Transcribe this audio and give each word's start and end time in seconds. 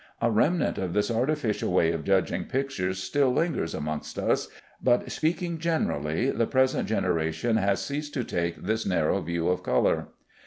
A 0.19 0.31
remnant 0.31 0.79
of 0.79 0.93
this 0.93 1.11
artificial 1.11 1.71
way 1.71 1.91
of 1.91 2.03
judging 2.03 2.45
pictures 2.45 2.97
still 3.03 3.31
lingers 3.31 3.75
amongst 3.75 4.17
us, 4.17 4.47
but, 4.81 5.11
speaking 5.11 5.59
generally, 5.59 6.31
the 6.31 6.47
present 6.47 6.87
generation 6.87 7.57
has 7.57 7.83
ceased 7.85 8.11
to 8.15 8.23
take 8.23 8.63
this 8.63 8.83
narrow 8.83 9.21
view 9.21 9.47
of 9.47 9.61
color. 9.61 10.07